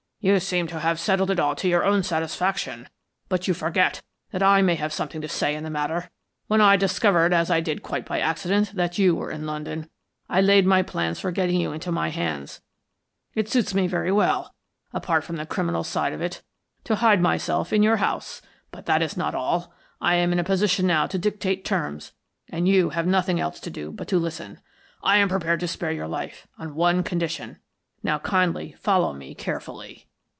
"You 0.23 0.39
seem 0.39 0.67
to 0.67 0.77
have 0.77 0.99
settled 0.99 1.31
it 1.31 1.39
all 1.39 1.55
to 1.55 1.67
your 1.67 1.83
own 1.83 2.03
satisfaction, 2.03 2.87
but 3.27 3.47
you 3.47 3.55
forget 3.55 4.03
that 4.29 4.43
I 4.43 4.61
may 4.61 4.75
have 4.75 4.93
something 4.93 5.19
to 5.19 5.27
say 5.27 5.55
in 5.55 5.63
the 5.63 5.71
matter. 5.71 6.11
When 6.45 6.61
I 6.61 6.75
discovered, 6.77 7.33
as 7.33 7.49
I 7.49 7.59
did 7.59 7.81
quite 7.81 8.05
by 8.05 8.19
accident, 8.19 8.75
that 8.75 8.99
you 8.99 9.15
were 9.15 9.31
in 9.31 9.47
London, 9.47 9.89
I 10.29 10.39
laid 10.41 10.67
my 10.67 10.83
plans 10.83 11.19
for 11.19 11.31
getting 11.31 11.59
you 11.59 11.71
into 11.71 11.91
my 11.91 12.09
hands. 12.09 12.61
It 13.33 13.49
suits 13.49 13.73
me 13.73 13.87
very 13.87 14.11
well, 14.11 14.53
apart 14.93 15.23
from 15.23 15.37
the 15.37 15.45
criminal 15.47 15.83
side 15.83 16.13
of 16.13 16.21
it, 16.21 16.43
to 16.83 16.97
hide 16.97 17.19
myself 17.19 17.73
in 17.73 17.81
your 17.81 17.97
house, 17.97 18.43
but 18.69 18.85
that 18.85 19.01
is 19.01 19.17
not 19.17 19.33
all. 19.33 19.73
I 19.99 20.13
am 20.17 20.31
in 20.31 20.37
a 20.37 20.43
position 20.43 20.85
now 20.85 21.07
to 21.07 21.17
dictate 21.17 21.65
terms, 21.65 22.11
and 22.47 22.67
you 22.67 22.89
have 22.91 23.07
nothing 23.07 23.39
else 23.39 23.59
to 23.61 23.71
do 23.71 23.89
but 23.91 24.07
to 24.09 24.19
listen. 24.19 24.59
I 25.01 25.17
am 25.17 25.29
prepared 25.29 25.61
to 25.61 25.67
spare 25.67 25.91
your 25.91 26.07
life 26.07 26.47
on 26.59 26.75
one 26.75 27.01
condition. 27.01 27.57
Now 28.03 28.19
kindly 28.19 28.73
follow 28.79 29.13
me 29.13 29.33
carefully." 29.33 30.05